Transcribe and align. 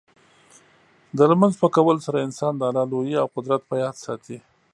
د 1.17 1.19
لمونځ 1.29 1.55
په 1.61 1.67
کولو 1.75 1.99
سره 2.07 2.25
انسان 2.27 2.53
د 2.55 2.61
الله 2.69 2.85
لویي 2.91 3.15
او 3.21 3.27
قدرت 3.35 3.61
په 3.69 3.75
یاد 3.83 3.95
ساتي. 4.05 4.37